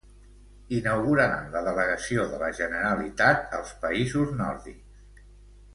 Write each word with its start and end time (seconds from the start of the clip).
Inauguraran 0.77 1.51
la 1.57 1.61
delegació 1.67 2.25
de 2.33 2.41
la 2.45 2.49
Generalitat 2.61 3.55
als 3.59 3.75
països 3.87 4.37
nòrdics. 4.41 5.29